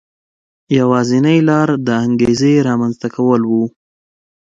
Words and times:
یوازینۍ 0.77 1.39
لار 1.49 1.69
د 1.87 1.89
انګېزې 2.05 2.53
رامنځته 2.67 3.07
کول 3.15 3.41
و. 3.49 3.51